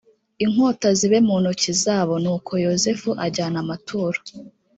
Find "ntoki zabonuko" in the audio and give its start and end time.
1.41-2.51